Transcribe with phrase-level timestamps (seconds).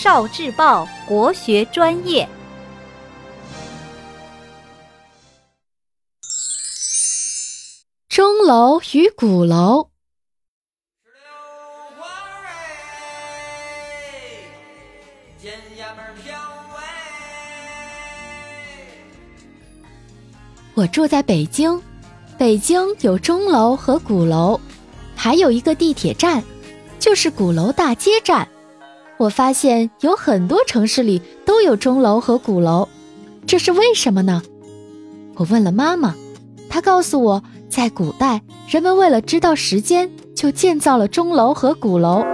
[0.00, 2.28] 少智报国学专业。
[8.08, 9.90] 钟楼与鼓楼。
[20.74, 21.82] 我住在北京，
[22.38, 24.60] 北京有钟楼和鼓楼，
[25.16, 26.40] 还有一个地铁站，
[27.00, 28.48] 就是鼓楼大街站。
[29.18, 32.88] 我发现有很多城市里都有钟楼和鼓楼，
[33.46, 34.42] 这是为什么呢？
[35.34, 36.14] 我问了妈妈，
[36.68, 37.42] 她告诉我。
[37.68, 42.24] 在古代，人们为了知道时间，就建造了钟楼和鼓楼。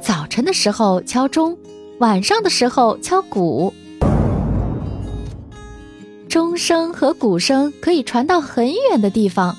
[0.00, 1.58] 早晨的时候敲钟，
[1.98, 3.74] 晚上的时候敲鼓。
[6.28, 9.56] 钟声和鼓声可以传到很远的地方，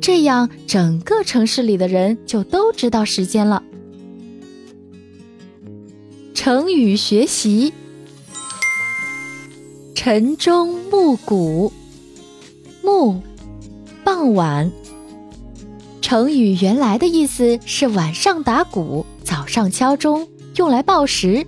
[0.00, 3.62] 这样整个城市里的人就都知道时间了。
[6.44, 7.72] 成语学习：
[9.94, 11.72] 晨钟暮鼓。
[12.82, 13.20] 暮，
[14.02, 14.72] 傍晚。
[16.00, 20.26] 成语原来的意思是晚上打鼓，早上敲钟，
[20.56, 21.46] 用来报时，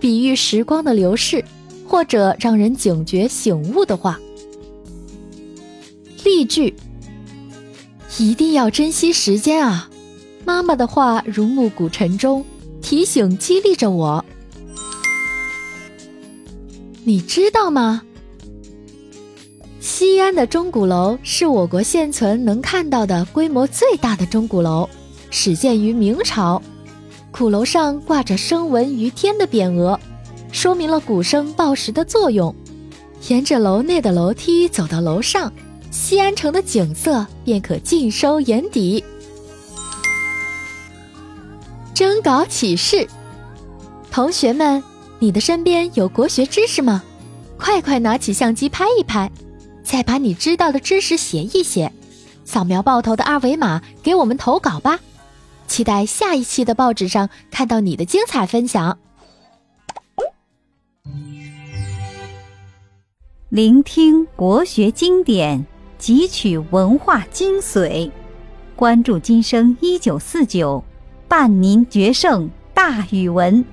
[0.00, 1.44] 比喻时光的流逝，
[1.86, 4.18] 或者让人警觉醒悟的话。
[6.24, 6.74] 例句：
[8.18, 9.88] 一定要珍惜时间啊！
[10.44, 12.44] 妈妈的话如暮鼓晨钟，
[12.84, 14.22] 提醒激励着我。
[17.02, 18.02] 你知道吗？
[19.80, 24.86] 西安的钟鼓楼是我国现存能看到的规模最大的钟鼓楼，
[25.30, 26.60] 始建于明朝。
[27.30, 29.98] 鼓楼上挂着“声闻于天”的匾额，
[30.52, 32.54] 说明了鼓声报时的作用。
[33.28, 35.50] 沿着楼内的楼梯走到楼上，
[35.90, 39.02] 西安城的景色便可尽收眼底。
[41.94, 43.08] 征稿启事：
[44.10, 44.82] 同学们，
[45.20, 47.04] 你的身边有国学知识吗？
[47.56, 49.30] 快快拿起相机拍一拍。
[49.84, 51.92] 再把你知道的知识写一写，
[52.44, 54.98] 扫描报头的二维码给我们投稿吧，
[55.68, 58.98] 期待下一期的报纸上看到你的精彩分享。
[63.50, 65.64] 聆听国学经典，
[66.00, 68.10] 汲取文化精髓，
[68.74, 70.82] 关注今生一九四九，
[71.36, 73.64] 伴您决胜大语文。